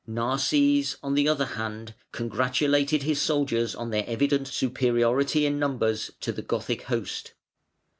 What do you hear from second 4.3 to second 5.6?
superiority in